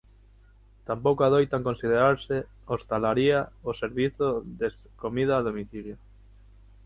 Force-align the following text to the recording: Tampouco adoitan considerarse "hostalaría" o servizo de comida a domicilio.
Tampouco 0.87 1.21
adoitan 1.25 1.65
considerarse 1.69 2.37
"hostalaría" 2.71 3.39
o 3.69 3.71
servizo 3.81 4.27
de 4.59 4.67
comida 5.03 5.33
a 5.37 5.45
domicilio. 5.49 5.95